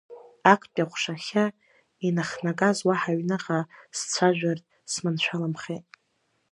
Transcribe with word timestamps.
Актәи 0.53 0.81
аҟәшахьы 0.83 1.45
инахнагаз 2.07 2.77
уаҳа 2.87 3.11
аҩныҟа 3.13 3.59
сцәажәартә 3.97 4.69
сманшәаламхеит. 4.91 5.85